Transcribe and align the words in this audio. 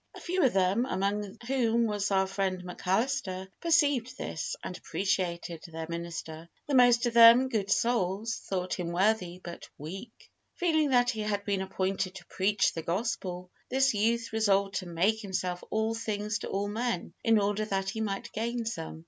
A 0.15 0.19
few 0.19 0.43
of 0.43 0.51
them, 0.53 0.87
among 0.87 1.37
whom 1.45 1.85
was 1.85 2.09
our 2.09 2.25
friend 2.25 2.63
McAllister, 2.63 3.47
perceived 3.61 4.17
this, 4.17 4.55
and 4.63 4.75
appreciated 4.75 5.63
their 5.67 5.85
minister. 5.89 6.49
The 6.65 6.73
most 6.73 7.05
of 7.05 7.13
them, 7.13 7.49
good 7.49 7.69
souls, 7.69 8.37
thought 8.37 8.73
him 8.73 8.93
worthy, 8.93 9.39
but 9.43 9.69
weak. 9.77 10.31
Feeling 10.55 10.89
that 10.89 11.11
he 11.11 11.21
had 11.21 11.45
been 11.45 11.61
appointed 11.61 12.15
to 12.15 12.25
preach 12.25 12.73
the 12.73 12.81
gospel, 12.81 13.51
this 13.69 13.93
youth 13.93 14.33
resolved 14.33 14.73
to 14.77 14.87
"make 14.87 15.21
himself 15.21 15.63
all 15.69 15.93
things 15.93 16.39
to 16.39 16.47
all 16.47 16.67
men, 16.67 17.13
in 17.23 17.37
order 17.37 17.65
that 17.65 17.89
he 17.91 18.01
might 18.01 18.31
gain 18.31 18.65
some." 18.65 18.99